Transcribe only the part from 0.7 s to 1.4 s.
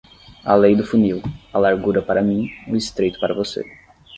do funil: